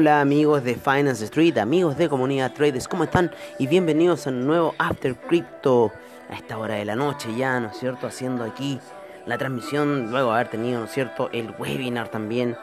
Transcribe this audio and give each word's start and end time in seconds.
Hola, 0.00 0.20
amigos 0.20 0.62
de 0.62 0.76
Finance 0.76 1.24
Street, 1.24 1.58
amigos 1.58 1.98
de 1.98 2.08
Comunidad 2.08 2.52
Traders, 2.52 2.86
¿cómo 2.86 3.02
están? 3.02 3.32
Y 3.58 3.66
bienvenidos 3.66 4.28
a 4.28 4.30
un 4.30 4.46
nuevo 4.46 4.72
After 4.78 5.16
Crypto 5.16 5.90
a 6.30 6.36
esta 6.36 6.56
hora 6.56 6.74
de 6.74 6.84
la 6.84 6.94
noche 6.94 7.34
ya, 7.36 7.58
¿no 7.58 7.70
es 7.70 7.78
cierto? 7.78 8.06
Haciendo 8.06 8.44
aquí 8.44 8.78
la 9.26 9.36
transmisión, 9.38 10.12
luego 10.12 10.28
de 10.28 10.34
haber 10.36 10.50
tenido, 10.50 10.78
¿no 10.78 10.84
es 10.84 10.92
cierto? 10.92 11.30
El 11.32 11.52
webinar 11.58 12.10
también 12.10 12.56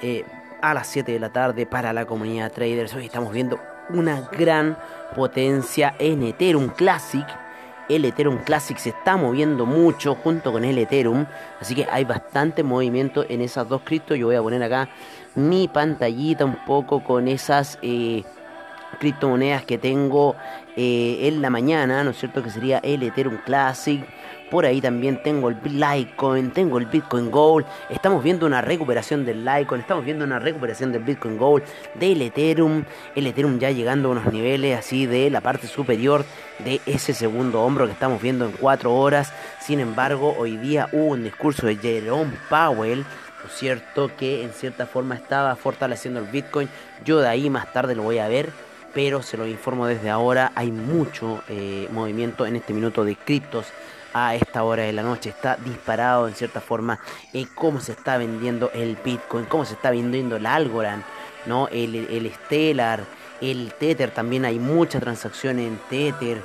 eh, 0.00 0.24
a 0.62 0.74
las 0.74 0.86
7 0.86 1.10
de 1.10 1.18
la 1.18 1.32
tarde 1.32 1.66
para 1.66 1.92
la 1.92 2.06
Comunidad 2.06 2.52
Traders. 2.52 2.94
Hoy 2.94 3.06
estamos 3.06 3.32
viendo 3.32 3.58
una 3.88 4.20
gran 4.30 4.78
potencia 5.16 5.96
en 5.98 6.22
Ethereum 6.22 6.68
Classic. 6.68 7.26
El 7.88 8.04
Ethereum 8.04 8.38
Classic 8.38 8.76
se 8.78 8.90
está 8.90 9.16
moviendo 9.16 9.64
mucho 9.64 10.16
junto 10.16 10.50
con 10.52 10.64
el 10.64 10.76
Ethereum, 10.78 11.26
así 11.60 11.74
que 11.74 11.86
hay 11.90 12.04
bastante 12.04 12.62
movimiento 12.62 13.24
en 13.28 13.40
esas 13.40 13.68
dos 13.68 13.82
criptos. 13.84 14.18
Yo 14.18 14.26
voy 14.26 14.36
a 14.36 14.42
poner 14.42 14.62
acá 14.62 14.88
mi 15.36 15.68
pantallita 15.68 16.44
un 16.44 16.56
poco 16.64 17.04
con 17.04 17.28
esas 17.28 17.78
eh, 17.82 18.24
criptomonedas 18.98 19.64
que 19.64 19.78
tengo 19.78 20.34
eh, 20.76 21.28
en 21.28 21.42
la 21.42 21.50
mañana, 21.50 22.02
¿no 22.02 22.10
es 22.10 22.18
cierto? 22.18 22.42
Que 22.42 22.50
sería 22.50 22.78
el 22.78 23.02
Ethereum 23.02 23.38
Classic. 23.44 24.04
Por 24.50 24.64
ahí 24.64 24.80
también 24.80 25.22
tengo 25.22 25.48
el 25.48 25.56
Litecoin, 25.64 26.50
tengo 26.52 26.78
el 26.78 26.86
Bitcoin 26.86 27.30
Gold. 27.30 27.66
Estamos 27.90 28.22
viendo 28.22 28.46
una 28.46 28.62
recuperación 28.62 29.24
del 29.24 29.44
Litecoin, 29.44 29.80
estamos 29.80 30.04
viendo 30.04 30.24
una 30.24 30.38
recuperación 30.38 30.92
del 30.92 31.02
Bitcoin 31.02 31.36
Gold, 31.36 31.64
del 31.94 32.22
Ethereum. 32.22 32.84
El 33.14 33.26
Ethereum 33.26 33.58
ya 33.58 33.70
llegando 33.70 34.08
a 34.08 34.12
unos 34.12 34.32
niveles 34.32 34.78
así 34.78 35.06
de 35.06 35.30
la 35.30 35.40
parte 35.40 35.66
superior 35.66 36.24
de 36.60 36.80
ese 36.86 37.12
segundo 37.12 37.62
hombro 37.62 37.86
que 37.86 37.92
estamos 37.92 38.22
viendo 38.22 38.44
en 38.44 38.52
4 38.52 38.94
horas. 38.94 39.32
Sin 39.60 39.80
embargo, 39.80 40.34
hoy 40.38 40.56
día 40.56 40.88
hubo 40.92 41.06
un 41.06 41.24
discurso 41.24 41.66
de 41.66 41.76
Jerome 41.76 42.32
Powell 42.48 43.04
cierto? 43.48 44.10
Que 44.16 44.42
en 44.42 44.52
cierta 44.52 44.86
forma 44.86 45.14
estaba 45.14 45.54
fortaleciendo 45.56 46.20
el 46.20 46.26
Bitcoin. 46.26 46.68
Yo 47.04 47.20
de 47.20 47.28
ahí 47.28 47.50
más 47.50 47.72
tarde 47.72 47.94
lo 47.94 48.02
voy 48.02 48.18
a 48.18 48.28
ver, 48.28 48.50
pero 48.94 49.22
se 49.22 49.36
lo 49.36 49.46
informo 49.46 49.86
desde 49.86 50.10
ahora. 50.10 50.52
Hay 50.54 50.70
mucho 50.70 51.42
eh, 51.48 51.88
movimiento 51.90 52.46
en 52.46 52.56
este 52.56 52.72
minuto 52.72 53.04
de 53.04 53.16
criptos 53.16 53.66
a 54.18 54.34
esta 54.34 54.64
hora 54.64 54.84
de 54.84 54.92
la 54.94 55.02
noche. 55.02 55.28
Está 55.28 55.56
disparado 55.56 56.26
en 56.26 56.34
cierta 56.34 56.62
forma 56.62 56.98
en 57.34 57.44
cómo 57.54 57.80
se 57.80 57.92
está 57.92 58.16
vendiendo 58.16 58.70
el 58.72 58.96
Bitcoin, 58.96 59.44
cómo 59.44 59.66
se 59.66 59.74
está 59.74 59.90
vendiendo 59.90 60.36
el 60.36 60.46
Algorand, 60.46 61.04
¿no? 61.44 61.68
El, 61.68 61.94
el 61.94 62.32
Stellar, 62.32 63.04
el 63.42 63.74
Tether. 63.74 64.10
También 64.12 64.46
hay 64.46 64.58
mucha 64.58 65.00
transacción 65.00 65.58
en 65.58 65.78
Tether. 65.90 66.42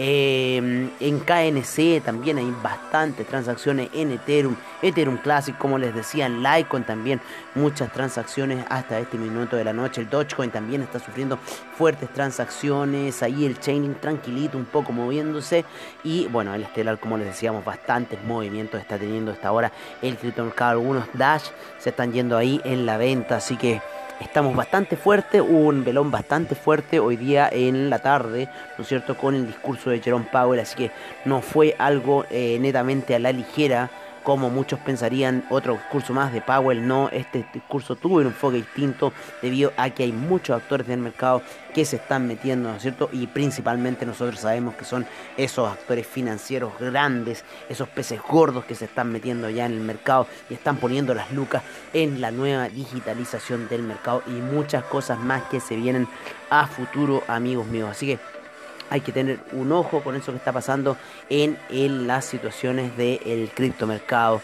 Em, 0.00 0.90
en 1.00 1.18
KNC 1.18 2.04
también 2.04 2.38
hay 2.38 2.54
bastantes 2.62 3.26
transacciones 3.26 3.88
en 3.92 4.12
Ethereum, 4.12 4.54
Ethereum 4.80 5.16
Classic, 5.16 5.58
como 5.58 5.76
les 5.76 5.92
decía, 5.92 6.26
en 6.26 6.40
Litecoin 6.40 6.84
también 6.84 7.20
muchas 7.56 7.92
transacciones 7.92 8.64
hasta 8.70 9.00
este 9.00 9.18
minuto 9.18 9.56
de 9.56 9.64
la 9.64 9.72
noche. 9.72 10.02
El 10.02 10.08
Dogecoin 10.08 10.52
también 10.52 10.82
está 10.82 11.00
sufriendo 11.00 11.36
fuertes 11.76 12.12
transacciones. 12.12 13.24
Ahí 13.24 13.44
el 13.44 13.58
Chaining 13.58 13.96
tranquilito, 13.96 14.56
un 14.56 14.66
poco 14.66 14.92
moviéndose. 14.92 15.64
Y 16.04 16.28
bueno, 16.28 16.54
el 16.54 16.64
Stellar, 16.66 17.00
como 17.00 17.18
les 17.18 17.26
decíamos, 17.26 17.64
bastantes 17.64 18.22
movimientos 18.22 18.80
está 18.80 18.98
teniendo 18.98 19.32
hasta 19.32 19.48
ahora 19.48 19.72
el 20.00 20.16
criptomercado. 20.16 20.70
Algunos 20.70 21.08
Dash 21.12 21.46
se 21.80 21.90
están 21.90 22.12
yendo 22.12 22.36
ahí 22.36 22.60
en 22.64 22.86
la 22.86 22.98
venta, 22.98 23.36
así 23.38 23.56
que 23.56 23.82
estamos 24.20 24.54
bastante 24.54 24.96
fuerte, 24.96 25.40
hubo 25.40 25.68
un 25.68 25.84
velón 25.84 26.10
bastante 26.10 26.54
fuerte 26.54 27.00
hoy 27.00 27.16
día 27.16 27.48
en 27.50 27.90
la 27.90 27.98
tarde, 27.98 28.48
¿no 28.76 28.82
es 28.82 28.88
cierto?, 28.88 29.16
con 29.16 29.34
el 29.34 29.46
discurso 29.46 29.90
de 29.90 30.00
Jerome 30.00 30.26
Powell, 30.30 30.60
así 30.60 30.76
que 30.76 30.90
no 31.24 31.40
fue 31.40 31.74
algo 31.78 32.24
eh, 32.30 32.58
netamente 32.60 33.14
a 33.14 33.18
la 33.18 33.32
ligera 33.32 33.90
como 34.22 34.50
muchos 34.50 34.78
pensarían, 34.80 35.44
otro 35.50 35.74
discurso 35.74 36.12
más 36.12 36.32
de 36.32 36.40
Powell. 36.40 36.86
No, 36.86 37.08
este 37.10 37.46
discurso 37.52 37.96
tuvo 37.96 38.16
un 38.16 38.26
enfoque 38.26 38.56
distinto 38.56 39.12
debido 39.42 39.72
a 39.76 39.90
que 39.90 40.04
hay 40.04 40.12
muchos 40.12 40.60
actores 40.60 40.86
del 40.86 41.00
mercado 41.00 41.42
que 41.74 41.84
se 41.84 41.96
están 41.96 42.26
metiendo, 42.26 42.70
¿no 42.70 42.76
es 42.76 42.82
cierto? 42.82 43.08
Y 43.12 43.26
principalmente 43.26 44.04
nosotros 44.06 44.40
sabemos 44.40 44.74
que 44.74 44.84
son 44.84 45.06
esos 45.36 45.70
actores 45.70 46.06
financieros 46.06 46.72
grandes, 46.78 47.44
esos 47.68 47.88
peces 47.88 48.20
gordos 48.20 48.64
que 48.64 48.74
se 48.74 48.86
están 48.86 49.12
metiendo 49.12 49.48
ya 49.50 49.66
en 49.66 49.72
el 49.72 49.80
mercado 49.80 50.26
y 50.50 50.54
están 50.54 50.76
poniendo 50.76 51.14
las 51.14 51.32
lucas 51.32 51.62
en 51.92 52.20
la 52.20 52.30
nueva 52.30 52.68
digitalización 52.68 53.68
del 53.68 53.82
mercado 53.82 54.22
y 54.26 54.30
muchas 54.30 54.84
cosas 54.84 55.18
más 55.18 55.44
que 55.44 55.60
se 55.60 55.76
vienen 55.76 56.08
a 56.50 56.66
futuro, 56.66 57.22
amigos 57.28 57.66
míos. 57.66 57.90
Así 57.90 58.06
que 58.06 58.37
hay 58.90 59.00
que 59.00 59.12
tener 59.12 59.38
un 59.52 59.72
ojo 59.72 60.02
con 60.02 60.16
eso 60.16 60.32
que 60.32 60.38
está 60.38 60.52
pasando 60.52 60.96
en, 61.28 61.56
las 62.06 62.24
situaciones 62.24 62.96
del 62.96 63.50
criptomercado. 63.54 64.40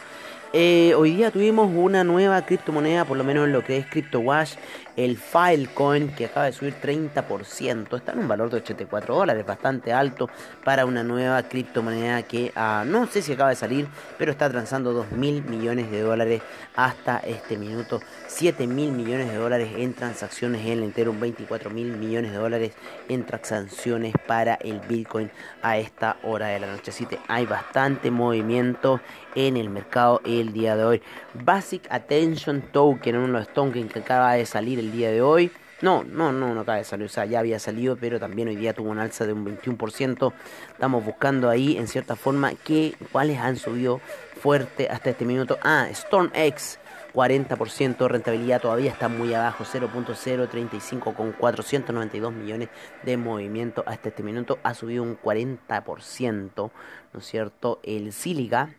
Eh, 0.56 0.94
hoy 0.94 1.16
día 1.16 1.32
tuvimos 1.32 1.68
una 1.74 2.04
nueva 2.04 2.46
criptomoneda, 2.46 3.04
por 3.04 3.16
lo 3.16 3.24
menos 3.24 3.46
en 3.46 3.52
lo 3.52 3.64
que 3.64 3.76
es 3.76 3.86
CryptoWash, 3.86 4.54
el 4.96 5.16
Filecoin, 5.16 6.14
que 6.14 6.26
acaba 6.26 6.46
de 6.46 6.52
subir 6.52 6.74
30%. 6.80 7.96
Está 7.96 8.12
en 8.12 8.20
un 8.20 8.28
valor 8.28 8.50
de 8.50 8.58
84 8.58 9.16
dólares, 9.16 9.44
bastante 9.44 9.92
alto 9.92 10.30
para 10.62 10.86
una 10.86 11.02
nueva 11.02 11.42
criptomoneda 11.42 12.22
que 12.22 12.52
ah, 12.54 12.84
no 12.86 13.08
sé 13.08 13.20
si 13.20 13.32
acaba 13.32 13.50
de 13.50 13.56
salir, 13.56 13.88
pero 14.16 14.30
está 14.30 14.48
transando 14.48 14.92
2 14.92 15.10
mil 15.10 15.42
millones 15.42 15.90
de 15.90 16.02
dólares 16.02 16.42
hasta 16.76 17.18
este 17.18 17.56
minuto. 17.56 18.00
7 18.28 18.68
mil 18.68 18.92
millones 18.92 19.32
de 19.32 19.36
dólares 19.36 19.70
en 19.76 19.92
transacciones 19.94 20.64
en 20.66 20.84
el 20.84 20.90
Ethereum, 20.90 21.18
24 21.18 21.70
mil 21.70 21.96
millones 21.96 22.30
de 22.30 22.38
dólares 22.38 22.72
en 23.08 23.26
transacciones 23.26 24.14
para 24.28 24.54
el 24.54 24.78
Bitcoin 24.78 25.32
a 25.62 25.78
esta 25.78 26.16
hora 26.22 26.46
de 26.46 26.60
la 26.60 26.68
noche. 26.68 26.92
Así 26.92 27.06
que 27.06 27.18
hay 27.26 27.44
bastante 27.44 28.12
movimiento 28.12 29.00
en 29.34 29.56
el 29.56 29.70
mercado 29.70 30.20
el 30.24 30.52
día 30.52 30.76
de 30.76 30.84
hoy. 30.84 31.02
Basic 31.34 31.86
Attention 31.90 32.62
Token, 32.72 33.16
uno 33.16 33.26
de 33.26 33.32
los 33.32 33.48
tokens 33.48 33.92
que 33.92 33.98
acaba 34.00 34.34
de 34.34 34.46
salir 34.46 34.78
el 34.78 34.92
día 34.92 35.10
de 35.10 35.22
hoy. 35.22 35.50
No, 35.82 36.02
no, 36.04 36.32
no, 36.32 36.54
no 36.54 36.60
acaba 36.60 36.78
de 36.78 36.84
salir, 36.84 37.06
o 37.06 37.10
sea, 37.10 37.26
ya 37.26 37.40
había 37.40 37.58
salido, 37.58 37.96
pero 37.96 38.18
también 38.18 38.48
hoy 38.48 38.56
día 38.56 38.72
tuvo 38.72 38.90
una 38.90 39.02
alza 39.02 39.26
de 39.26 39.32
un 39.32 39.44
21%. 39.44 40.32
Estamos 40.72 41.04
buscando 41.04 41.50
ahí, 41.50 41.76
en 41.76 41.88
cierta 41.88 42.16
forma, 42.16 42.54
que, 42.54 42.94
cuáles 43.12 43.38
han 43.38 43.56
subido 43.56 44.00
fuerte 44.40 44.88
hasta 44.88 45.10
este 45.10 45.24
minuto. 45.24 45.58
Ah, 45.62 45.88
StormX, 45.92 46.78
40% 47.12 47.98
de 47.98 48.08
rentabilidad, 48.08 48.62
todavía 48.62 48.90
está 48.90 49.08
muy 49.08 49.34
abajo, 49.34 49.64
0.035 49.64 51.14
con 51.14 51.32
492 51.32 52.32
millones 52.32 52.68
de 53.02 53.16
movimiento 53.16 53.84
hasta 53.86 54.08
este 54.08 54.22
minuto. 54.22 54.58
Ha 54.62 54.74
subido 54.74 55.02
un 55.02 55.18
40%, 55.20 56.70
¿no 57.12 57.20
es 57.20 57.26
cierto? 57.26 57.80
El 57.82 58.12
Silica 58.12 58.70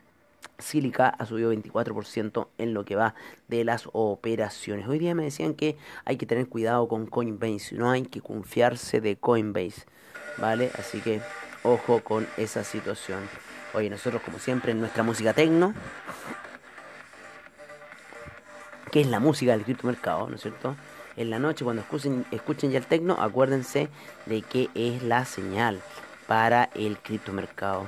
Silica 0.57 1.09
ha 1.09 1.25
subido 1.25 1.53
24% 1.53 2.47
en 2.57 2.73
lo 2.73 2.85
que 2.85 2.95
va 2.95 3.15
de 3.47 3.63
las 3.63 3.89
operaciones. 3.93 4.87
Hoy 4.87 4.99
día 4.99 5.15
me 5.15 5.23
decían 5.23 5.53
que 5.53 5.77
hay 6.05 6.17
que 6.17 6.25
tener 6.25 6.47
cuidado 6.47 6.87
con 6.87 7.07
Coinbase, 7.07 7.75
no 7.75 7.91
hay 7.91 8.03
que 8.03 8.21
confiarse 8.21 9.01
de 9.01 9.17
Coinbase, 9.17 9.85
¿vale? 10.37 10.71
Así 10.77 11.01
que 11.01 11.21
ojo 11.63 12.01
con 12.01 12.27
esa 12.37 12.63
situación. 12.63 13.19
Oye, 13.73 13.89
nosotros 13.89 14.21
como 14.21 14.39
siempre 14.39 14.71
en 14.71 14.79
nuestra 14.79 15.03
música 15.03 15.33
tecno, 15.33 15.73
que 18.91 19.01
es 19.01 19.07
la 19.07 19.19
música 19.19 19.51
del 19.51 19.63
criptomercado, 19.63 20.29
¿no 20.29 20.35
es 20.35 20.41
cierto? 20.41 20.75
En 21.17 21.29
la 21.29 21.39
noche 21.39 21.65
cuando 21.65 21.81
escuchen, 21.81 22.71
ya 22.71 22.77
el 22.77 22.85
tecno, 22.85 23.17
acuérdense 23.19 23.89
de 24.25 24.41
que 24.41 24.69
es 24.75 25.03
la 25.03 25.25
señal 25.25 25.81
para 26.27 26.69
el 26.75 26.97
criptomercado. 26.99 27.87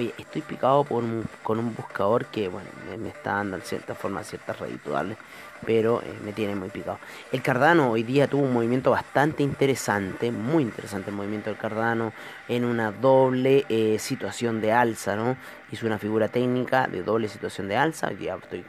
Oye, 0.00 0.14
estoy 0.16 0.40
picado 0.40 0.82
por 0.82 1.04
con 1.42 1.58
un 1.58 1.74
buscador 1.74 2.24
que, 2.24 2.48
bueno, 2.48 2.70
me, 2.98 3.10
está 3.10 3.34
dando 3.34 3.58
en 3.58 3.62
cierta 3.62 3.94
forma 3.94 4.24
ciertas 4.24 4.58
redituales, 4.58 5.18
pero 5.66 6.00
eh, 6.00 6.18
me 6.24 6.32
tiene 6.32 6.54
muy 6.54 6.70
picado. 6.70 6.98
El 7.30 7.42
Cardano 7.42 7.90
hoy 7.90 8.02
día 8.02 8.26
tuvo 8.26 8.44
un 8.44 8.54
movimiento 8.54 8.92
bastante 8.92 9.42
interesante, 9.42 10.32
muy 10.32 10.62
interesante 10.62 11.10
el 11.10 11.16
movimiento 11.16 11.50
del 11.50 11.58
Cardano, 11.58 12.14
en 12.48 12.64
una 12.64 12.92
doble 12.92 13.66
eh, 13.68 13.98
situación 13.98 14.62
de 14.62 14.72
alza, 14.72 15.16
¿no? 15.16 15.36
Hizo 15.70 15.84
una 15.84 15.98
figura 15.98 16.28
técnica 16.28 16.86
de 16.86 17.02
doble 17.02 17.28
situación 17.28 17.68
de 17.68 17.76
alza. 17.76 18.08
Hoy 18.08 18.14
día 18.14 18.38
estoy 18.42 18.64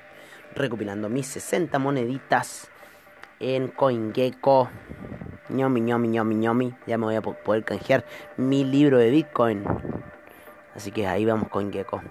recopilando 0.54 1.07
mis 1.07 1.27
60 1.27 1.80
moneditas 1.80 2.68
en 3.39 3.69
CoinGecko. 3.69 4.69
ñomi, 5.48 5.80
ñomi, 5.80 6.10
ñomi, 6.10 6.36
ñomi. 6.36 6.74
Ya 6.88 6.98
me 6.98 7.06
voy 7.06 7.16
a 7.16 7.22
poder 7.22 7.63
canjear 7.63 8.04
mi 8.36 8.66
libro 8.66 8.98
de 8.98 9.12
Bitcoin. 9.12 9.63
Así 10.75 10.91
que 10.91 11.07
ahí 11.07 11.25
vamos 11.25 11.50
CoinGecko. 11.50 12.01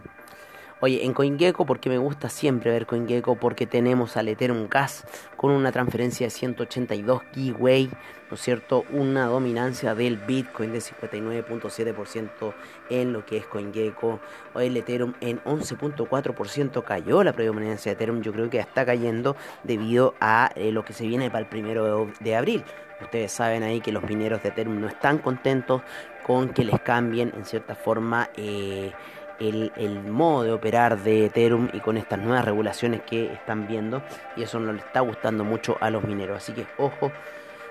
Oye, 0.83 1.05
en 1.05 1.13
CoinGecko, 1.13 1.67
porque 1.67 1.91
me 1.91 1.99
gusta 1.99 2.31
siempre 2.31 2.71
ver 2.71 2.87
CoinGecko, 2.87 3.35
porque 3.37 3.67
tenemos 3.67 4.17
al 4.17 4.29
Ethereum 4.29 4.67
Gas 4.67 5.05
con 5.37 5.51
una 5.51 5.73
transferencia 5.73 6.27
de 6.27 6.31
182 6.31 7.23
Keyway, 7.35 7.91
¿no 8.31 8.35
es 8.35 8.41
cierto? 8.41 8.87
Una 8.91 9.27
dominancia 9.27 9.95
del 9.95 10.17
Bitcoin 10.17 10.73
de 10.73 10.79
59.7% 10.79 12.55
en 12.89 13.13
lo 13.13 13.27
que 13.27 13.37
es 13.37 13.47
CoinGecko. 13.47 14.21
Hoy 14.55 14.69
el 14.69 14.77
Ethereum 14.79 15.13
en 15.21 15.43
11.4% 15.45 16.83
cayó 16.83 17.23
la 17.25 17.35
predominancia 17.35 17.91
de 17.91 17.97
Ethereum. 17.97 18.23
Yo 18.23 18.33
creo 18.33 18.49
que 18.49 18.59
está 18.59 18.87
cayendo 18.87 19.37
debido 19.65 20.15
a 20.19 20.51
eh, 20.55 20.73
lo 20.73 20.83
que 20.87 20.95
se 20.95 21.07
viene 21.07 21.29
para 21.29 21.41
el 21.41 21.47
primero 21.47 22.11
de 22.21 22.37
abril. 22.37 22.65
Ustedes 23.03 23.33
saben 23.33 23.63
ahí 23.63 23.81
que 23.81 23.93
los 23.93 24.03
mineros 24.05 24.43
de 24.43 24.51
Ethereum 24.51 24.81
no 24.81 24.89
están 24.89 25.19
contentos 25.19 25.83
con 26.27 26.51
que 26.51 26.65
les 26.65 26.81
cambien 26.81 27.33
en 27.37 27.45
cierta 27.45 27.75
forma 27.75 28.31
eh, 28.37 28.93
el, 29.39 29.73
el, 29.77 30.03
modo 30.03 30.45
de 30.45 30.53
operar 30.53 30.99
de 30.99 31.27
Ethereum 31.27 31.71
y 31.73 31.81
con 31.81 31.97
estas 31.97 32.19
nuevas 32.19 32.45
regulaciones 32.45 33.01
que 33.03 33.33
están 33.33 33.67
viendo 33.67 34.03
y 34.37 34.43
eso 34.43 34.61
no 34.61 34.73
le 34.73 34.81
está 34.81 35.01
gustando 35.01 35.45
mucho 35.45 35.79
a 35.81 35.91
los 35.91 36.05
mineros. 36.05 36.37
Así 36.37 36.53
que 36.53 36.67
ojo 36.79 37.11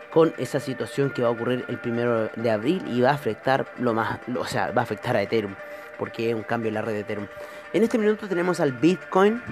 con 0.10 0.34
esa 0.38 0.60
situación 0.60 1.12
que 1.12 1.22
va 1.22 1.28
a 1.28 1.32
ocurrir 1.32 1.66
el 1.68 1.78
primero 1.78 2.30
de 2.36 2.52
abril 2.52 2.84
y 2.88 3.02
va 3.02 3.12
a 3.12 3.14
afectar 3.14 3.68
lo 3.78 3.94
más, 3.94 4.20
o 4.36 4.46
sea, 4.46 4.72
va 4.72 4.82
a 4.82 4.84
afectar 4.84 5.16
a 5.16 5.22
Ethereum 5.22 5.54
porque 6.00 6.30
es 6.30 6.36
un 6.36 6.44
cambio 6.44 6.70
en 6.70 6.76
la 6.76 6.82
red 6.82 6.94
de 6.94 7.02
Ethereum. 7.02 7.28
En 7.74 7.84
este 7.84 7.98
minuto 8.00 8.28
tenemos 8.28 8.62
al 8.62 8.72
Bitcoin 8.72 9.44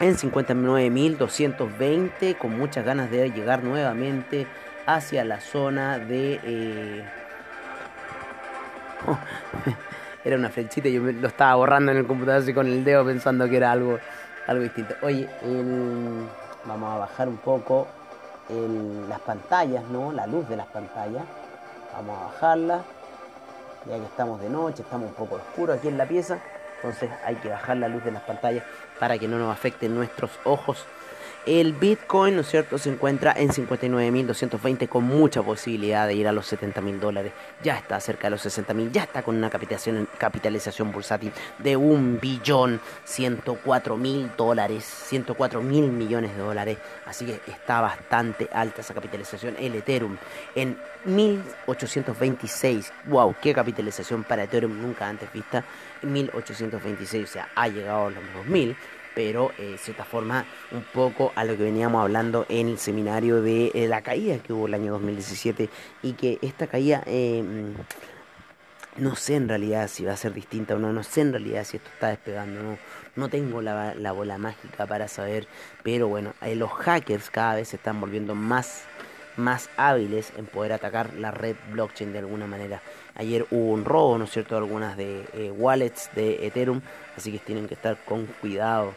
en 0.00 0.16
59.220 0.16 2.36
con 2.36 2.58
muchas 2.58 2.84
ganas 2.84 3.08
de 3.10 3.30
llegar 3.30 3.62
nuevamente 3.62 4.46
hacia 4.86 5.24
la 5.24 5.40
zona 5.40 5.98
de... 5.98 6.40
Eh, 6.42 7.04
era 10.24 10.36
una 10.36 10.48
flechita 10.48 10.88
y 10.88 10.94
yo 10.94 11.02
lo 11.02 11.28
estaba 11.28 11.54
borrando 11.54 11.92
en 11.92 11.98
el 11.98 12.06
computador 12.06 12.42
así 12.42 12.54
con 12.54 12.66
el 12.66 12.82
dedo 12.84 13.04
pensando 13.04 13.48
que 13.48 13.56
era 13.58 13.72
algo, 13.72 13.98
algo 14.46 14.62
distinto. 14.62 14.94
Oye, 15.02 15.28
vamos 16.64 16.94
a 16.94 16.98
bajar 16.98 17.28
un 17.28 17.36
poco 17.36 17.86
las 19.08 19.20
pantallas, 19.20 19.84
¿no? 19.84 20.12
La 20.12 20.26
luz 20.26 20.48
de 20.48 20.56
las 20.56 20.66
pantallas. 20.66 21.24
Vamos 21.92 22.18
a 22.18 22.24
bajarla. 22.24 22.84
Ya 23.86 23.98
que 23.98 24.04
estamos 24.04 24.40
de 24.40 24.48
noche, 24.48 24.82
estamos 24.82 25.08
un 25.08 25.14
poco 25.14 25.34
oscuro 25.36 25.74
aquí 25.74 25.88
en 25.88 25.98
la 25.98 26.06
pieza. 26.06 26.38
Entonces 26.76 27.10
hay 27.24 27.36
que 27.36 27.48
bajar 27.48 27.76
la 27.76 27.88
luz 27.88 28.02
de 28.04 28.10
las 28.10 28.22
pantallas 28.22 28.64
para 28.98 29.18
que 29.18 29.28
no 29.28 29.38
nos 29.38 29.52
afecten 29.52 29.94
nuestros 29.94 30.30
ojos 30.44 30.86
el 31.46 31.72
Bitcoin, 31.72 32.36
¿no 32.36 32.40
es 32.40 32.48
cierto?, 32.48 32.78
se 32.78 32.90
encuentra 32.90 33.34
en 33.36 33.48
59.220 33.48 34.88
con 34.88 35.04
mucha 35.04 35.42
posibilidad 35.42 36.06
de 36.06 36.14
ir 36.14 36.28
a 36.28 36.32
los 36.32 36.52
70.000 36.52 36.98
dólares. 36.98 37.32
Ya 37.62 37.76
está 37.76 38.00
cerca 38.00 38.28
de 38.28 38.32
los 38.32 38.44
60.000, 38.44 38.90
ya 38.90 39.02
está 39.02 39.22
con 39.22 39.36
una 39.36 39.50
capitalización, 39.50 40.08
capitalización 40.18 40.92
bursátil 40.92 41.32
de 41.58 41.76
un 41.76 42.18
billón 42.20 42.80
104 43.04 43.96
mil 43.96 44.30
dólares, 44.36 44.84
104 44.84 45.62
mil 45.62 45.90
millones 45.90 46.36
de 46.36 46.42
dólares. 46.42 46.78
Así 47.06 47.26
que 47.26 47.40
está 47.46 47.80
bastante 47.80 48.48
alta 48.52 48.80
esa 48.80 48.94
capitalización. 48.94 49.56
El 49.58 49.74
Ethereum 49.74 50.16
en 50.54 50.78
1826. 51.04 52.92
¡Wow! 53.06 53.36
¡Qué 53.42 53.52
capitalización 53.52 54.24
para 54.24 54.44
Ethereum 54.44 54.80
nunca 54.80 55.08
antes 55.08 55.32
vista! 55.32 55.64
1826, 56.02 57.24
o 57.24 57.32
sea, 57.32 57.48
ha 57.54 57.68
llegado 57.68 58.06
a 58.06 58.10
los 58.10 58.22
2000 58.34 58.76
pero 59.14 59.52
eh, 59.58 59.72
de 59.72 59.78
cierta 59.78 60.04
forma 60.04 60.44
un 60.72 60.82
poco 60.82 61.32
a 61.34 61.44
lo 61.44 61.56
que 61.56 61.64
veníamos 61.64 62.02
hablando 62.02 62.46
en 62.48 62.68
el 62.68 62.78
seminario 62.78 63.42
de 63.42 63.70
eh, 63.74 63.88
la 63.88 64.02
caída 64.02 64.38
que 64.38 64.52
hubo 64.52 64.66
el 64.66 64.74
año 64.74 64.92
2017 64.92 65.68
y 66.02 66.12
que 66.14 66.38
esta 66.42 66.66
caída 66.66 67.02
em, 67.06 67.74
no 68.96 69.16
sé 69.16 69.36
en 69.36 69.48
realidad 69.48 69.88
si 69.88 70.04
va 70.04 70.12
a 70.12 70.16
ser 70.16 70.32
distinta 70.32 70.74
o 70.74 70.78
no, 70.78 70.92
no 70.92 71.02
sé 71.02 71.22
en 71.22 71.32
realidad 71.32 71.64
si 71.64 71.76
esto 71.78 71.90
está 71.92 72.08
despegando, 72.08 72.62
no, 72.62 72.78
no 73.16 73.28
tengo 73.28 73.60
la, 73.60 73.94
la 73.94 74.12
bola 74.12 74.38
mágica 74.38 74.86
para 74.86 75.08
saber, 75.08 75.46
pero 75.82 76.08
bueno, 76.08 76.34
eh, 76.42 76.54
los 76.54 76.70
hackers 76.72 77.30
cada 77.30 77.56
vez 77.56 77.68
se 77.68 77.76
están 77.76 78.00
volviendo 78.00 78.34
más 78.34 78.84
más 79.36 79.68
hábiles 79.76 80.32
en 80.36 80.46
poder 80.46 80.72
atacar 80.72 81.14
la 81.14 81.30
red 81.30 81.56
blockchain 81.72 82.12
de 82.12 82.20
alguna 82.20 82.46
manera. 82.46 82.80
Ayer 83.14 83.46
hubo 83.50 83.72
un 83.72 83.84
robo, 83.84 84.18
¿no 84.18 84.24
es 84.24 84.30
cierto?, 84.30 84.56
algunas 84.56 84.96
de 84.96 85.52
wallets 85.56 86.10
de 86.14 86.46
Ethereum, 86.46 86.80
así 87.16 87.32
que 87.32 87.38
tienen 87.38 87.68
que 87.68 87.74
estar 87.74 87.96
con 88.04 88.26
cuidado 88.26 88.94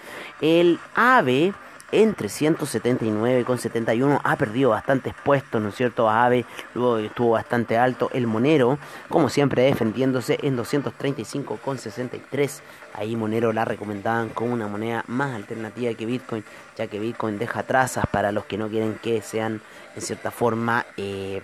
El 0.40 0.78
AVE 0.94 1.54
en 1.92 2.14
379,71 2.14 4.20
ha 4.22 4.36
perdido 4.36 4.70
bastantes 4.70 5.14
puestos, 5.24 5.60
¿no 5.60 5.70
es 5.70 5.74
cierto? 5.74 6.08
AVE 6.08 6.44
luego 6.74 6.98
estuvo 6.98 7.30
bastante 7.30 7.78
alto. 7.78 8.10
El 8.12 8.26
Monero, 8.26 8.78
como 9.08 9.28
siempre, 9.28 9.62
defendiéndose 9.62 10.38
en 10.42 10.56
235,63. 10.56 12.60
Ahí 12.94 13.16
Monero 13.16 13.52
la 13.52 13.64
recomendaban 13.64 14.28
como 14.28 14.52
una 14.52 14.68
moneda 14.68 15.04
más 15.08 15.34
alternativa 15.34 15.94
que 15.94 16.06
Bitcoin, 16.06 16.44
ya 16.76 16.86
que 16.86 16.98
Bitcoin 16.98 17.38
deja 17.38 17.62
trazas 17.62 18.06
para 18.06 18.30
los 18.30 18.44
que 18.44 18.58
no 18.58 18.68
quieren 18.68 18.98
que 19.02 19.22
sean, 19.22 19.60
en 19.96 20.02
cierta 20.02 20.30
forma, 20.30 20.86
eh, 20.96 21.42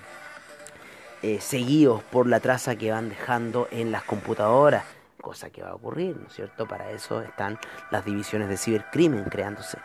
eh, 1.22 1.38
seguidos 1.40 2.02
por 2.02 2.26
la 2.26 2.40
traza 2.40 2.76
que 2.76 2.92
van 2.92 3.08
dejando 3.08 3.68
en 3.70 3.92
las 3.92 4.02
computadoras, 4.02 4.84
cosa 5.26 5.50
que 5.50 5.60
va 5.60 5.70
a 5.70 5.74
ocurrir, 5.74 6.16
¿no 6.16 6.28
es 6.28 6.34
cierto? 6.34 6.68
Para 6.68 6.92
eso 6.92 7.20
están 7.20 7.58
las 7.90 8.04
divisiones 8.04 8.48
de 8.48 8.56
cibercrimen 8.56 9.24
creándose. 9.24 9.76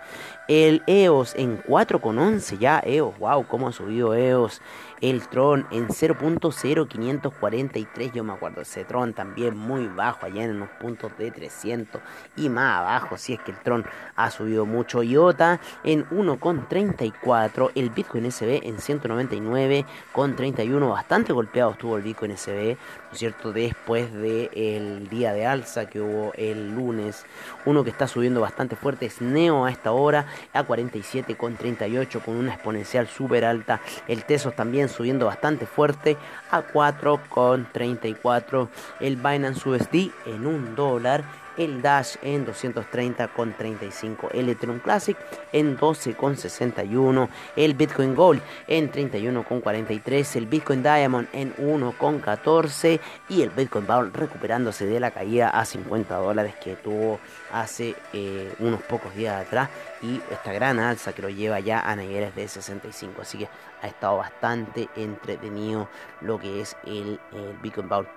El 0.48 0.84
EOS 0.86 1.34
en 1.34 1.64
4,11 1.64 2.60
ya, 2.60 2.80
EOS, 2.86 3.18
wow, 3.18 3.48
cómo 3.48 3.70
ha 3.70 3.72
subido 3.72 4.14
EOS 4.14 4.62
el 5.02 5.28
Tron 5.28 5.68
en 5.72 5.88
0.0543, 5.88 8.12
yo 8.14 8.24
me 8.24 8.34
acuerdo, 8.34 8.62
ese 8.62 8.86
Tron 8.86 9.14
también 9.14 9.58
muy 9.58 9.88
bajo, 9.88 10.28
allá 10.28 10.44
en 10.44 10.52
unos 10.52 10.70
puntos 10.80 11.18
de 11.18 11.32
300 11.32 12.00
y 12.38 12.50
más 12.50 12.82
abajo, 12.82 13.18
si 13.18 13.34
es 13.34 13.40
que 13.40 13.50
el 13.52 13.58
Tron 13.58 13.84
ha 14.16 14.30
subido 14.30 14.68
mucho. 14.68 15.02
IOTA 15.02 15.60
en 15.84 16.08
1.34, 16.10 17.72
el 17.74 17.90
Bitcoin 17.90 18.32
SB 18.32 18.60
en 18.64 18.78
199.31, 18.78 20.90
bastante 20.90 21.34
golpeado 21.34 21.72
estuvo 21.72 21.98
el 21.98 22.04
Bitcoin 22.04 22.38
SB, 22.38 22.78
¿no 22.78 23.12
es 23.12 23.18
cierto? 23.18 23.52
Después 23.52 24.14
del 24.14 25.10
día 25.10 25.31
de 25.34 25.46
alza 25.46 25.88
que 25.88 26.02
hubo 26.02 26.34
el 26.36 26.72
lunes, 26.72 27.26
uno 27.66 27.84
que 27.84 27.90
está 27.90 28.08
subiendo 28.08 28.42
bastante 28.42 28.76
fuerte 28.76 29.06
es 29.06 29.22
Neo 29.22 29.66
a 29.66 29.72
esta 29.72 29.92
hora, 29.92 30.26
a 30.54 30.64
47.38 30.64 32.24
con 32.24 32.36
una 32.36 32.54
exponencial 32.54 33.08
súper 33.08 33.46
alta, 33.46 33.82
el 34.08 34.24
Tesos 34.24 34.56
también 34.56 34.90
subiendo 34.90 35.26
bastante 35.26 35.66
fuerte 35.66 36.18
a 36.50 36.64
4,34. 36.64 38.70
El 39.00 39.16
Binance 39.18 39.68
USD 39.68 40.12
en 40.26 40.48
un 40.48 40.76
dólar. 40.76 41.24
El 41.64 41.82
Dash 41.84 42.16
en 42.24 42.46
230,35. 42.46 44.30
El 44.34 44.50
Ethereum 44.50 44.80
Classic 44.80 45.16
en 45.52 45.78
12,61. 45.78 47.30
El 47.56 47.76
Bitcoin 47.76 48.16
Gold 48.16 48.42
en 48.68 48.92
31,43. 48.92 50.36
El 50.38 50.48
Bitcoin 50.48 50.82
Diamond 50.82 51.28
en 51.34 51.56
1,14. 51.58 53.00
Y 53.30 53.44
el 53.44 53.52
Bitcoin 53.52 53.86
Bowl 53.86 54.12
recuperándose 54.12 54.88
de 54.88 55.00
la 55.00 55.12
caída 55.12 55.50
a 55.50 55.64
50 55.64 56.16
dólares 56.16 56.56
que 56.64 56.76
tuvo 56.76 57.20
hace 57.54 57.96
eh, 58.12 58.52
unos 58.58 58.82
pocos 58.82 59.14
días 59.16 59.46
atrás. 59.46 59.70
Y 60.02 60.20
esta 60.32 60.52
gran 60.54 60.80
alza 60.80 61.14
que 61.14 61.22
lo 61.22 61.30
lleva 61.30 61.60
ya 61.60 61.80
a 61.82 61.96
niveles 61.96 62.34
de 62.34 62.48
65. 62.48 63.22
Así 63.22 63.38
que 63.38 63.50
ha 63.84 63.88
estado 63.88 64.18
bastante 64.18 64.90
entretenido 64.96 65.90
lo 66.22 66.40
que 66.40 66.62
es 66.62 66.76
el, 66.86 67.20
Bitcoin 67.62 67.88
Bowl. 67.88 68.08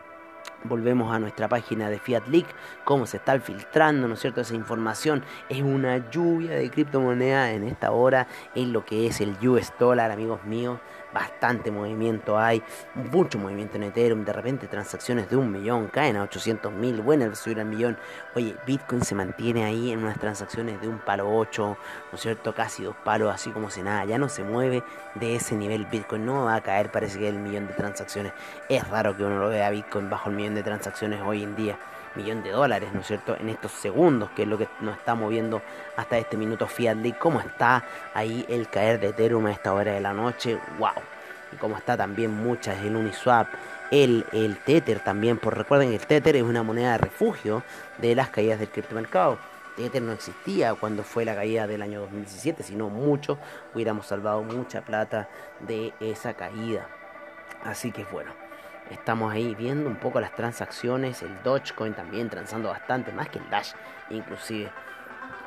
Volvemos 0.65 1.15
a 1.15 1.19
nuestra 1.19 1.49
página 1.49 1.89
de 1.89 1.99
Fiat 1.99 2.27
Leak, 2.29 2.47
cómo 2.85 3.07
se 3.07 3.19
está 3.19 3.39
filtrando, 3.39 4.09
¿no 4.09 4.15
es 4.15 4.21
cierto? 4.21 4.41
Esa 4.41 4.55
información. 4.55 5.23
Es 5.49 5.63
una 5.63 6.11
lluvia 6.11 6.53
de 6.53 6.71
criptomonedas 6.71 7.51
en 7.51 7.65
esta 7.65 7.93
hora, 7.93 8.27
en 8.55 8.73
lo 8.73 8.85
que 8.85 9.07
es 9.07 9.21
el 9.21 9.37
US 9.47 9.73
dólar, 9.79 10.11
amigos 10.11 10.45
míos. 10.45 10.81
Bastante 11.13 11.71
movimiento 11.71 12.37
hay, 12.37 12.61
mucho 12.97 13.39
movimiento 13.39 13.77
en 13.77 13.85
Ethereum, 13.85 14.25
de 14.25 14.33
repente 14.33 14.67
transacciones 14.67 15.31
de 15.31 15.37
un 15.37 15.53
millón 15.53 15.87
caen 15.87 16.17
a 16.17 16.25
800 16.25 16.73
mil, 16.73 17.03
bueno, 17.03 17.33
subir 17.37 17.61
al 17.61 17.67
millón, 17.67 17.97
oye, 18.35 18.57
Bitcoin 18.67 19.05
se 19.05 19.15
mantiene 19.15 19.65
ahí 19.65 19.93
en 19.93 20.01
unas 20.01 20.19
transacciones 20.19 20.81
de 20.81 20.89
un 20.89 20.99
palo 20.99 21.33
8, 21.33 21.65
¿no 22.11 22.17
es 22.17 22.21
cierto? 22.21 22.53
Casi 22.53 22.83
dos 22.83 22.97
palos, 23.05 23.33
así 23.33 23.51
como 23.51 23.71
si 23.71 23.83
nada, 23.83 24.05
ya 24.07 24.19
no 24.19 24.29
se 24.29 24.43
mueve 24.43 24.83
de 25.15 25.37
ese 25.37 25.55
nivel 25.55 25.87
Bitcoin, 25.87 26.27
no 26.27 26.47
va 26.47 26.57
a 26.57 26.63
caer, 26.63 26.91
parece 26.91 27.21
que 27.21 27.29
el 27.29 27.39
millón 27.39 27.69
de 27.69 27.75
transacciones, 27.75 28.33
es 28.69 28.89
raro 28.89 29.17
que 29.17 29.23
uno 29.23 29.39
lo 29.39 29.51
vea 29.51 29.71
Bitcoin 29.71 30.11
bajo 30.11 30.31
el 30.31 30.35
millón 30.35 30.54
de 30.55 30.63
transacciones 30.63 31.21
hoy 31.23 31.43
en 31.43 31.57
día 31.57 31.79
millón 32.15 32.43
de 32.43 32.51
dólares, 32.51 32.91
¿no 32.93 33.01
es 33.01 33.07
cierto?, 33.07 33.37
en 33.39 33.49
estos 33.49 33.73
segundos, 33.73 34.31
que 34.31 34.43
es 34.43 34.49
lo 34.49 34.59
que 34.59 34.69
nos 34.81 34.97
está 34.97 35.15
moviendo 35.15 35.63
hasta 35.97 36.19
este 36.19 36.37
minuto 36.37 36.67
Fiat 36.67 36.99
cómo 37.19 37.41
está 37.41 37.85
ahí 38.15 38.45
el 38.49 38.69
caer 38.69 39.01
de 39.01 39.09
Ethereum 39.09 39.47
a 39.47 39.53
esta 39.53 39.73
hora 39.73 39.93
de 39.93 40.01
la 40.01 40.13
noche, 40.13 40.59
wow, 40.79 40.91
y 41.53 41.57
cómo 41.57 41.77
está 41.77 41.97
también 41.97 42.31
muchas 42.31 42.79
el 42.85 42.97
Uniswap, 42.97 43.49
el, 43.91 44.25
el 44.33 44.57
Tether 44.59 45.01
también, 45.01 45.39
por 45.39 45.57
recuerden 45.57 45.93
el 45.93 46.07
Tether 46.07 46.37
es 46.37 46.43
una 46.43 46.63
moneda 46.63 46.93
de 46.93 46.99
refugio 46.99 47.63
de 47.99 48.15
las 48.15 48.31
caídas 48.31 48.59
del 48.59 48.69
criptomercado. 48.69 49.39
Tether 49.77 50.03
no 50.03 50.13
existía 50.13 50.75
cuando 50.75 51.03
fue 51.03 51.25
la 51.25 51.35
caída 51.35 51.67
del 51.67 51.83
año 51.83 52.01
2017, 52.03 52.63
sino 52.63 52.89
mucho, 52.91 53.39
hubiéramos 53.75 54.07
salvado 54.07 54.43
mucha 54.43 54.83
plata 54.83 55.29
de 55.61 55.93
esa 55.99 56.35
caída. 56.35 56.87
Así 57.65 57.91
que 57.91 58.05
bueno, 58.05 58.33
Estamos 58.91 59.33
ahí 59.33 59.55
viendo 59.55 59.89
un 59.89 59.97
poco 59.97 60.21
las 60.21 60.35
transacciones, 60.35 61.23
el 61.23 61.43
Dogecoin 61.43 61.95
también 61.95 62.29
transando 62.29 62.69
bastante, 62.69 63.13
más 63.13 63.29
que 63.29 63.39
el 63.39 63.49
Dash 63.51 63.73
inclusive. 64.11 64.71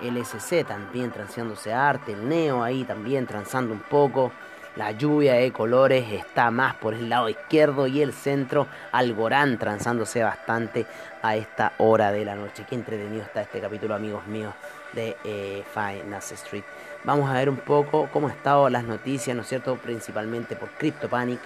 El 0.02 0.18
SC 0.18 0.64
también 0.64 1.12
transándose 1.12 1.74
arte, 1.74 2.14
el 2.14 2.28
Neo 2.28 2.64
ahí 2.64 2.84
también 2.84 3.26
transando 3.26 3.74
un 3.74 3.82
poco. 3.82 4.32
La 4.76 4.92
lluvia 4.92 5.34
de 5.34 5.52
colores 5.52 6.12
está 6.12 6.52
más 6.52 6.76
por 6.76 6.94
el 6.94 7.10
lado 7.10 7.30
izquierdo 7.30 7.88
y 7.88 8.04
el 8.04 8.14
centro. 8.14 8.68
Algorand 8.92 9.58
transándose 9.58 10.24
bastante 10.24 10.86
a 11.24 11.36
esta 11.36 11.74
hora 11.80 12.12
de 12.12 12.24
la 12.24 12.36
noche. 12.36 12.64
Qué 12.70 12.76
entretenido 12.76 13.24
está 13.24 13.42
este 13.42 13.60
capítulo, 13.60 13.96
amigos 13.96 14.28
míos, 14.28 14.54
de 14.94 15.18
eh, 15.24 15.64
Finance 15.74 16.36
Street. 16.36 16.64
Vamos 17.04 17.28
a 17.28 17.34
ver 17.34 17.50
un 17.50 17.58
poco 17.58 18.08
cómo 18.14 18.28
han 18.28 18.36
estado 18.36 18.70
las 18.70 18.84
noticias, 18.84 19.36
¿no 19.36 19.42
es 19.42 19.48
cierto? 19.48 19.78
Principalmente 19.78 20.56
por 20.56 20.70
CryptoPanic 20.70 21.40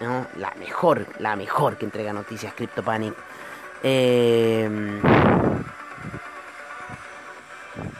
la 0.00 0.52
mejor, 0.58 1.06
la 1.18 1.36
mejor 1.36 1.76
que 1.76 1.84
entrega 1.84 2.12
noticias 2.12 2.54
CryptoPanic. 2.54 3.14
Eh, 3.82 5.00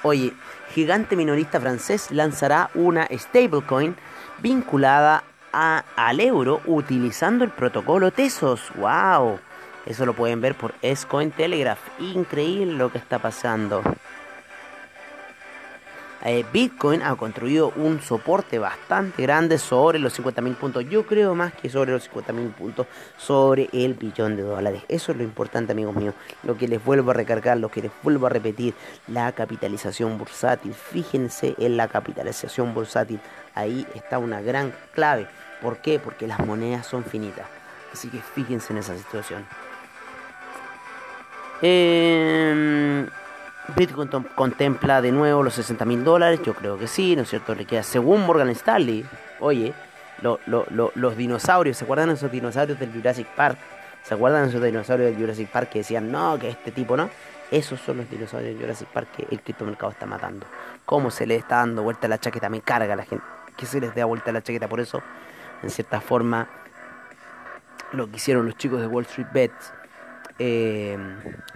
oye, 0.03 0.33
gigante 0.73 1.17
minorista 1.17 1.61
francés 1.61 2.11
lanzará 2.11 2.71
una 2.75 3.07
stablecoin 3.11 3.97
vinculada 4.39 5.25
a, 5.53 5.85
al 5.97 6.21
euro 6.21 6.61
utilizando 6.67 7.45
el 7.45 7.51
protocolo 7.51 8.11
Tesos. 8.11 8.73
¡Wow! 8.77 9.39
Eso 9.87 10.07
lo 10.07 10.15
pueden 10.15 10.41
ver 10.41 10.55
por 10.55 10.75
S-Coin 10.81 11.31
Telegraph. 11.31 11.79
Increíble 12.01 12.73
lo 12.73 12.91
que 12.91 12.99
está 12.99 13.19
pasando. 13.19 13.83
Eh, 16.27 16.43
Bitcoin 16.51 17.03
ha 17.03 17.15
construido 17.17 17.71
un 17.77 18.01
soporte 18.01 18.59
bastante 18.59 19.23
grande 19.23 19.59
sobre 19.59 19.99
los 19.99 20.19
50.000 20.19 20.57
puntos. 20.57 20.89
Yo 20.89 21.05
creo 21.05 21.35
más 21.35 21.53
que 21.53 21.69
sobre 21.69 21.93
los 21.93 22.11
50.000 22.11 22.55
puntos, 22.55 22.87
sobre 23.19 23.69
el 23.75 23.93
billón 23.93 24.35
de 24.37 24.43
dólares. 24.43 24.83
Eso 24.89 25.13
es 25.13 25.19
lo 25.19 25.25
importante, 25.25 25.73
amigos 25.73 25.95
míos. 25.95 26.15
Lo 26.43 26.57
que 26.57 26.67
les 26.67 26.83
vuelvo 26.83 27.11
a 27.11 27.15
recargar, 27.15 27.59
lo 27.59 27.69
que 27.69 27.83
les 27.83 27.93
vuelvo 28.03 28.27
a 28.27 28.31
repetir, 28.31 28.73
la 29.07 29.31
capitalización 29.33 30.17
bursátil. 30.17 30.73
Fíjense 30.73 31.55
en 31.59 31.77
la 31.77 31.89
capitalización 31.89 32.73
bursátil. 32.73 33.21
Ahí 33.55 33.87
está 33.95 34.19
una 34.19 34.41
gran 34.41 34.73
clave. 34.95 35.29
¿Por 35.61 35.79
qué? 35.79 35.99
Porque 35.99 36.27
las 36.27 36.39
monedas 36.39 36.87
son 36.87 37.05
finitas. 37.05 37.47
Así 37.93 38.09
que 38.09 38.21
fíjense 38.21 38.73
en 38.73 38.79
esa 38.79 38.97
situación. 38.97 39.45
Eh, 41.61 43.07
Bitcoin 43.77 44.09
contempla 44.35 45.01
de 45.01 45.11
nuevo 45.11 45.43
los 45.43 45.55
60 45.55 45.85
mil 45.85 46.05
dólares, 46.05 46.41
yo 46.45 46.55
creo 46.55 46.79
que 46.79 46.87
sí, 46.87 47.17
¿no 47.17 47.23
es 47.23 47.31
cierto? 47.31 47.55
Le 47.55 47.65
queda, 47.65 47.83
según 47.83 48.27
Morgan 48.27 48.51
Stanley, 48.51 49.07
oye, 49.41 49.73
los 50.21 51.17
dinosaurios, 51.17 51.79
¿se 51.79 51.85
acuerdan 51.85 52.11
esos 52.11 52.31
dinosaurios 52.31 52.79
del 52.79 52.93
Jurassic 52.93 53.27
Park? 53.29 53.59
¿Se 54.03 54.15
acuerdan 54.15 54.49
esos 54.49 54.63
dinosaurios 54.63 55.11
del 55.11 55.19
Jurassic 55.19 55.49
Park 55.49 55.71
que 55.71 55.79
decían, 55.79 56.13
no, 56.13 56.39
que 56.39 56.51
este 56.51 56.73
tipo 56.73 56.97
no? 56.97 57.09
Esos 57.51 57.81
son 57.81 57.97
los 57.99 58.11
dinosaurios 58.11 58.53
del 58.53 58.61
Jurassic 58.63 58.89
Park 58.89 59.09
que 59.17 59.27
el 59.31 59.41
criptomercado 59.41 59.93
está 59.93 60.05
matando. 60.05 60.47
¿Cómo 60.85 61.11
se 61.11 61.27
le 61.27 61.37
está 61.37 61.57
dando 61.57 61.83
vuelta 61.83 62.07
la 62.07 62.19
chaqueta? 62.19 62.51
Me 62.51 62.61
carga 62.61 62.93
a 62.93 62.97
la 62.97 63.05
gente 63.05 63.25
que 63.57 63.65
se 63.65 63.81
les 63.81 63.95
dé 63.95 64.05
vuelta 64.05 64.31
la 64.31 64.43
chaqueta. 64.43 64.69
Por 64.69 64.81
eso, 64.81 65.03
en 65.63 65.71
cierta 65.71 66.01
forma, 66.03 66.49
lo 67.93 68.11
que 68.11 68.17
hicieron 68.17 68.45
los 68.45 68.57
chicos 68.57 68.81
de 68.81 68.87
Wall 68.87 69.05
Street 69.05 69.29
Bets 69.33 69.73
eh, 70.39 70.99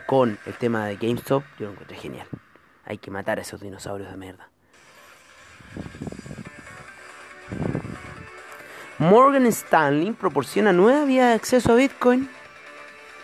con 0.07 0.39
el 0.47 0.55
tema 0.55 0.87
de 0.87 0.97
GameStop, 0.97 1.43
yo 1.59 1.67
lo 1.67 1.73
encontré 1.73 1.97
genial. 1.97 2.27
Hay 2.85 2.99
que 2.99 3.11
matar 3.11 3.39
a 3.39 3.43
esos 3.43 3.61
dinosaurios 3.61 4.11
de 4.11 4.17
mierda. 4.17 4.49
Morgan 8.99 9.47
Stanley 9.47 10.13
proporciona 10.13 10.73
nueva 10.73 11.05
vía 11.05 11.29
de 11.29 11.35
acceso 11.35 11.73
a 11.73 11.77
Bitcoin. 11.77 12.29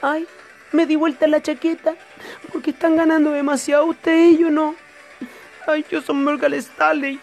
Ay, 0.03 0.27
me 0.73 0.87
di 0.87 0.97
vuelta 0.97 1.27
la 1.27 1.43
chaqueta 1.43 1.95
porque 2.53 2.71
están 2.71 2.97
ganando 2.97 3.31
demasiado 3.31 3.87
ustedes 3.87 4.35
y 4.35 4.39
yo 4.39 4.51
no. 4.51 4.75
Ay, 5.67 5.85
yo 5.91 6.01
soy 6.03 6.17
Morgan 6.17 6.55
Stanley. 6.55 7.19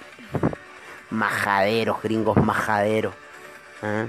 Majaderos, 1.09 2.01
gringos 2.01 2.37
majaderos. 2.37 3.13
¿Ah? 3.81 4.05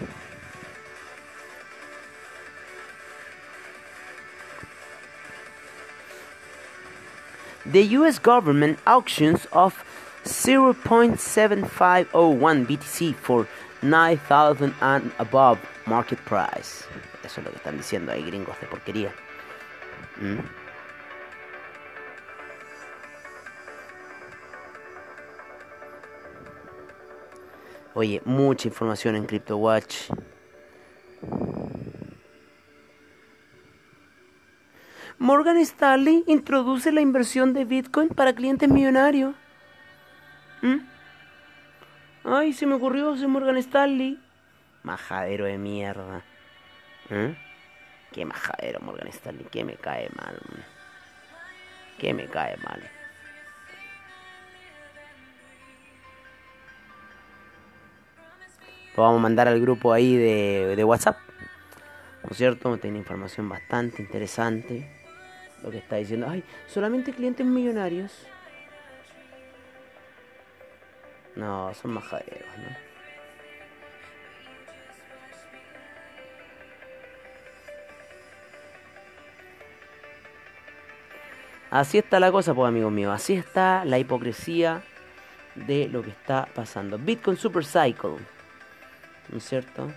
The 7.73 7.83
US 7.99 8.19
government 8.19 8.79
auctions 8.87 9.47
of 9.53 9.85
0.7501 10.25 12.67
BTC 12.67 13.15
for 13.15 13.47
9,000 13.83 14.75
and 14.81 15.13
above 15.19 15.59
market 15.87 16.19
price. 16.25 16.87
Eso 17.25 17.41
es 17.41 17.45
lo 17.45 17.51
que 17.51 17.57
están 17.57 17.77
diciendo 17.77 18.13
ahí, 18.13 18.23
gringos 18.23 18.59
de 18.61 18.67
porquería. 18.67 19.13
¿Mm? 20.21 20.39
Oye, 27.95 28.23
mucha 28.25 28.69
información 28.69 29.17
en 29.17 29.27
CryptoWatch. 29.27 30.11
Morgan 35.23 35.57
Stanley 35.59 36.25
introduce 36.27 36.91
la 36.91 37.01
inversión 37.01 37.53
de 37.53 37.65
Bitcoin 37.65 38.09
para 38.09 38.33
clientes 38.33 38.69
millonarios. 38.69 39.37
¿Mm? 40.63 40.79
Ay, 42.25 42.53
se 42.53 42.67
me 42.67 42.75
ocurrió 42.75 43.15
ese 43.15 43.29
Morgan 43.29 43.57
Stanley. 43.59 44.19
Majadero 44.83 45.45
de 45.45 45.59
mierda. 45.59 46.25
¿Mm? 47.09 47.37
Qué 48.11 48.25
majadero 48.25 48.81
Morgan 48.81 49.07
Stanley. 49.07 49.45
Que 49.45 49.63
me 49.63 49.77
cae 49.77 50.09
mal. 50.17 50.41
Que 51.99 52.15
me 52.15 52.27
cae 52.27 52.57
mal. 52.57 52.83
Lo 58.97 59.05
vamos 59.05 59.21
a 59.21 59.23
mandar 59.23 59.47
al 59.47 59.61
grupo 59.61 59.93
ahí 59.93 60.17
de, 60.17 60.75
de 60.75 60.83
WhatsApp. 60.83 61.17
¿No 62.25 62.31
es 62.33 62.37
cierto? 62.37 62.77
Tiene 62.79 62.99
información 62.99 63.49
bastante 63.49 64.03
interesante 64.03 65.02
lo 65.63 65.71
que 65.71 65.79
está 65.79 65.97
diciendo, 65.97 66.27
ay, 66.29 66.43
solamente 66.67 67.13
clientes 67.13 67.47
millonarios. 67.47 68.13
No, 71.37 71.73
son 71.75 71.95
majaderos, 71.95 72.59
¿no? 72.59 72.93
Así 81.71 81.97
está 81.97 82.21
la 82.21 82.31
cosa, 82.31 82.53
pues 82.53 82.69
amigos 82.69 82.93
míos. 82.93 83.15
Así 83.15 83.33
está 83.33 83.87
la 83.87 83.99
hipocresía 83.99 84.83
de 85.55 85.89
lo 85.89 86.03
que 86.03 86.11
está 86.11 86.47
pasando. 86.55 86.99
Bitcoin 86.99 87.39
Super 87.39 87.65
Cycle. 87.65 88.19
¿No 89.31 89.39
es 89.39 89.45
cierto? 89.45 89.91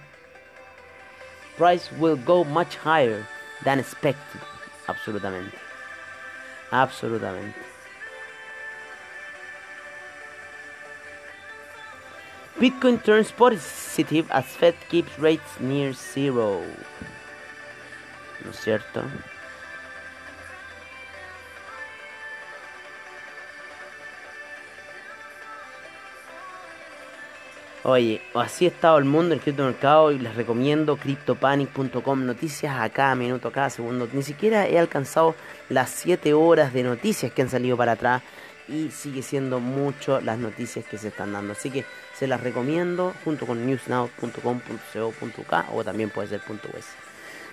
Price 1.58 1.94
will 2.00 2.18
go 2.24 2.46
much 2.46 2.78
higher 2.86 3.26
than 3.66 3.80
expected. 3.80 4.55
Absolutamente. 4.88 5.58
Absolutamente. 6.72 7.60
Bitcoin 12.60 13.04
turns 13.04 13.32
positive 13.32 14.28
as 14.32 14.46
Fed 14.46 14.76
keeps 14.90 15.20
rates 15.20 15.60
near 15.60 15.94
zero. 15.94 16.64
¿no 18.46 18.52
es 18.52 18.58
cierto? 18.58 19.04
Oye, 27.88 28.20
así 28.34 28.66
ha 28.66 28.70
estado 28.70 28.98
el 28.98 29.06
mundo 29.06 29.30
del 29.30 29.42
criptomercado 29.42 30.12
y 30.12 30.18
les 30.18 30.34
recomiendo 30.36 30.98
cryptopanic.com, 30.98 32.26
noticias 32.26 32.76
a 32.80 32.90
cada 32.90 33.14
minuto, 33.14 33.50
a 33.50 33.52
cada 33.52 33.70
segundo. 33.70 34.10
Ni 34.12 34.24
siquiera 34.24 34.68
he 34.68 34.80
alcanzado 34.80 35.36
las 35.70 35.92
7 35.92 36.34
horas 36.34 36.74
de 36.74 36.82
noticias 36.82 37.32
que 37.32 37.44
han 37.44 37.50
salido 37.52 37.78
para 37.78 37.92
atrás 37.92 38.24
y 38.68 38.90
sigue 38.90 39.22
siendo 39.22 39.60
mucho 39.60 40.20
las 40.20 40.40
noticias 40.40 40.84
que 40.84 40.98
se 40.98 41.10
están 41.10 41.32
dando. 41.34 41.52
Así 41.52 41.70
que 41.70 41.86
se 42.18 42.26
las 42.26 42.42
recomiendo 42.42 43.14
junto 43.24 43.46
con 43.46 43.64
newsnow.com.co.k 43.68 45.66
o 45.72 45.84
también 45.84 46.10
puede 46.10 46.30
ser 46.30 46.42
.es. 46.76 46.88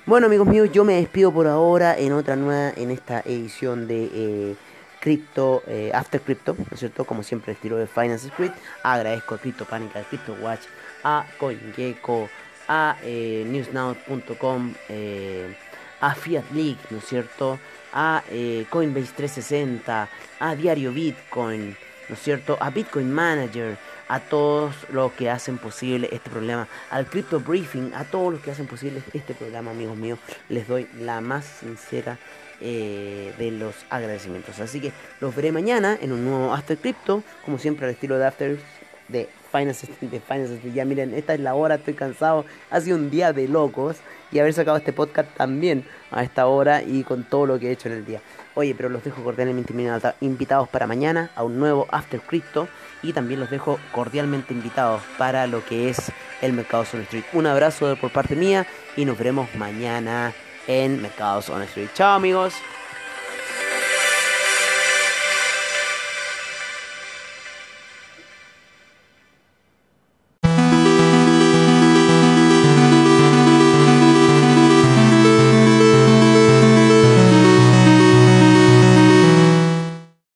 Bueno 0.06 0.28
amigos 0.28 0.48
míos, 0.48 0.70
yo 0.72 0.82
me 0.82 0.94
despido 0.94 1.30
por 1.30 1.46
ahora 1.46 1.98
en 1.98 2.14
otra 2.14 2.36
nueva, 2.36 2.72
en 2.74 2.90
esta 2.90 3.20
edición 3.20 3.86
de... 3.86 4.08
Eh, 4.14 4.56
Crypto, 5.02 5.64
eh, 5.66 5.90
After 5.92 6.20
Crypto, 6.20 6.54
¿no 6.56 6.64
es 6.70 6.78
cierto? 6.78 7.04
Como 7.04 7.24
siempre, 7.24 7.54
estilo 7.54 7.76
de 7.76 7.88
Finance 7.88 8.28
Street. 8.28 8.52
Agradezco 8.84 9.34
a 9.34 9.38
CryptoPanica, 9.38 9.98
a 9.98 10.04
CryptoWatch, 10.04 10.60
a 11.02 11.26
CoinGecko, 11.38 12.28
a 12.68 12.96
eh, 13.02 13.44
newsnow.com, 13.44 14.74
eh, 14.88 15.56
a 16.00 16.14
Fiat 16.14 16.44
League, 16.52 16.78
¿no 16.90 16.98
es 16.98 17.04
cierto? 17.04 17.58
A 17.92 18.22
eh, 18.30 18.64
Coinbase 18.70 19.12
360, 19.16 20.08
a 20.38 20.54
Diario 20.54 20.92
Bitcoin, 20.92 21.76
¿no 22.08 22.14
es 22.14 22.22
cierto? 22.22 22.56
A 22.60 22.70
Bitcoin 22.70 23.12
Manager, 23.12 23.76
a 24.06 24.20
todos 24.20 24.72
los 24.90 25.10
que 25.14 25.30
hacen 25.30 25.58
posible 25.58 26.10
este 26.12 26.30
programa, 26.30 26.68
al 26.90 27.06
Crypto 27.06 27.40
Briefing, 27.40 27.92
a 27.94 28.04
todos 28.04 28.34
los 28.34 28.40
que 28.40 28.52
hacen 28.52 28.68
posible 28.68 29.02
este 29.12 29.34
programa, 29.34 29.72
amigos 29.72 29.96
míos, 29.96 30.20
les 30.48 30.68
doy 30.68 30.88
la 31.00 31.20
más 31.20 31.44
sincera 31.44 32.18
eh, 32.62 33.32
de 33.38 33.50
los 33.50 33.74
agradecimientos. 33.90 34.60
Así 34.60 34.80
que 34.80 34.92
los 35.20 35.34
veré 35.34 35.52
mañana 35.52 35.98
en 36.00 36.12
un 36.12 36.24
nuevo 36.24 36.54
After 36.54 36.78
Crypto, 36.78 37.22
como 37.44 37.58
siempre 37.58 37.86
al 37.86 37.92
estilo 37.92 38.18
de 38.18 38.26
After 38.26 38.58
de 39.08 39.28
Finance 39.50 39.86
de 40.00 40.20
Finance 40.20 40.72
Ya 40.72 40.84
miren, 40.84 41.12
esta 41.12 41.34
es 41.34 41.40
la 41.40 41.54
hora, 41.54 41.74
estoy 41.74 41.94
cansado. 41.94 42.44
Ha 42.70 42.80
sido 42.80 42.96
un 42.96 43.10
día 43.10 43.32
de 43.32 43.48
locos 43.48 43.96
y 44.30 44.38
haber 44.38 44.54
sacado 44.54 44.78
este 44.78 44.92
podcast 44.92 45.28
también 45.36 45.84
a 46.10 46.24
esta 46.24 46.46
hora 46.46 46.82
y 46.82 47.04
con 47.04 47.24
todo 47.24 47.46
lo 47.46 47.58
que 47.58 47.68
he 47.68 47.72
hecho 47.72 47.88
en 47.88 47.96
el 47.96 48.06
día. 48.06 48.20
Oye, 48.54 48.74
pero 48.74 48.88
los 48.88 49.04
dejo 49.04 49.22
cordialmente 49.22 49.74
invitados 50.20 50.68
para 50.68 50.86
mañana 50.86 51.30
a 51.34 51.42
un 51.42 51.58
nuevo 51.58 51.86
After 51.90 52.20
Crypto 52.20 52.68
y 53.02 53.12
también 53.12 53.40
los 53.40 53.50
dejo 53.50 53.78
cordialmente 53.92 54.54
invitados 54.54 55.02
para 55.18 55.46
lo 55.46 55.64
que 55.64 55.90
es 55.90 56.12
el 56.40 56.52
Mercado 56.52 56.84
Solo 56.84 57.02
Street. 57.04 57.24
Un 57.32 57.46
abrazo 57.46 57.96
por 58.00 58.12
parte 58.12 58.36
mía 58.36 58.66
y 58.96 59.04
nos 59.04 59.18
veremos 59.18 59.54
mañana 59.56 60.32
en 60.66 61.00
Mercados 61.02 61.48
on 61.50 61.62
Street. 61.62 61.90
Chao 61.94 62.14
amigos. 62.16 62.54